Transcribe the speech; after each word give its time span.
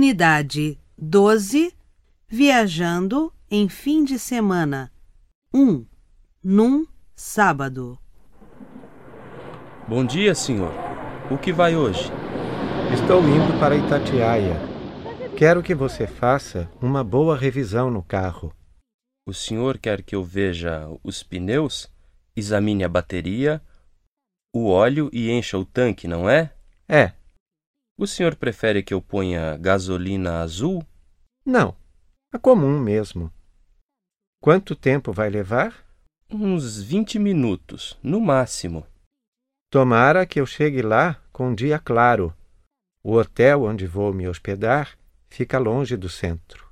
Atividade 0.00 0.78
12. 0.96 1.74
Viajando 2.26 3.30
em 3.50 3.68
fim 3.68 4.02
de 4.02 4.18
semana. 4.18 4.90
1. 5.52 5.84
Num 6.42 6.86
sábado. 7.14 7.98
Bom 9.86 10.02
dia, 10.02 10.34
senhor. 10.34 10.72
O 11.30 11.36
que 11.36 11.52
vai 11.52 11.76
hoje? 11.76 12.10
Estou 12.94 13.22
indo 13.22 13.60
para 13.60 13.76
Itatiaia. 13.76 14.56
Quero 15.36 15.62
que 15.62 15.74
você 15.74 16.06
faça 16.06 16.66
uma 16.80 17.04
boa 17.04 17.36
revisão 17.36 17.90
no 17.90 18.02
carro. 18.02 18.54
O 19.28 19.34
senhor 19.34 19.76
quer 19.76 20.02
que 20.02 20.16
eu 20.16 20.24
veja 20.24 20.88
os 21.04 21.22
pneus, 21.22 21.92
examine 22.34 22.84
a 22.84 22.88
bateria, 22.88 23.60
o 24.50 24.66
óleo 24.70 25.10
e 25.12 25.30
encha 25.30 25.58
o 25.58 25.64
tanque, 25.64 26.08
não 26.08 26.28
é? 26.28 26.54
É, 26.88 27.12
O 28.00 28.06
senhor 28.06 28.34
prefere 28.34 28.82
que 28.82 28.94
eu 28.94 29.02
ponha 29.02 29.58
gasolina 29.58 30.40
azul? 30.40 30.82
não. 31.44 31.76
A 32.32 32.38
comum 32.38 32.80
mesmo. 32.80 33.30
Quanto 34.42 34.74
tempo 34.74 35.12
vai 35.12 35.28
levar? 35.28 35.84
Uns 36.30 36.80
20 36.80 37.18
minutos, 37.18 37.98
no 38.02 38.18
máximo. 38.18 38.86
Tomara 39.70 40.24
que 40.24 40.40
eu 40.40 40.46
chegue 40.46 40.80
lá 40.80 41.22
com 41.30 41.48
um 41.48 41.54
dia 41.54 41.78
claro. 41.78 42.34
O 43.04 43.16
hotel 43.16 43.64
onde 43.64 43.86
vou 43.86 44.14
me 44.14 44.26
hospedar 44.26 44.98
fica 45.28 45.58
longe 45.58 45.94
do 45.94 46.08
centro. 46.08 46.69